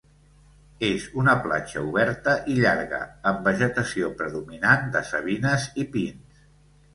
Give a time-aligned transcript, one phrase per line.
[0.85, 3.01] És una platja oberta i llarga
[3.33, 6.43] amb vegetació predominant de savines i pins.